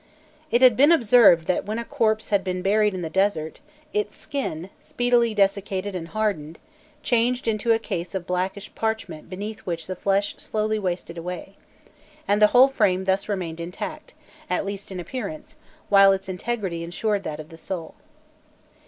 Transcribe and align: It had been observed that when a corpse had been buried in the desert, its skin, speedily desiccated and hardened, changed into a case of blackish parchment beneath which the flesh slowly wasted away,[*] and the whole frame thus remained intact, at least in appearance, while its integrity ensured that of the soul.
It 0.49 0.63
had 0.63 0.75
been 0.75 0.91
observed 0.91 1.45
that 1.45 1.67
when 1.67 1.77
a 1.77 1.85
corpse 1.85 2.31
had 2.31 2.43
been 2.43 2.63
buried 2.63 2.95
in 2.95 3.03
the 3.03 3.07
desert, 3.11 3.59
its 3.93 4.17
skin, 4.17 4.71
speedily 4.79 5.35
desiccated 5.35 5.93
and 5.93 6.07
hardened, 6.07 6.57
changed 7.03 7.47
into 7.47 7.71
a 7.71 7.77
case 7.77 8.15
of 8.15 8.25
blackish 8.25 8.73
parchment 8.73 9.29
beneath 9.29 9.59
which 9.59 9.85
the 9.85 9.95
flesh 9.95 10.33
slowly 10.39 10.79
wasted 10.79 11.19
away,[*] 11.19 11.55
and 12.27 12.41
the 12.41 12.47
whole 12.47 12.69
frame 12.69 13.05
thus 13.05 13.29
remained 13.29 13.59
intact, 13.59 14.15
at 14.49 14.65
least 14.65 14.91
in 14.91 14.99
appearance, 14.99 15.55
while 15.89 16.13
its 16.13 16.27
integrity 16.27 16.83
ensured 16.83 17.21
that 17.21 17.39
of 17.39 17.49
the 17.49 17.57
soul. 17.59 17.93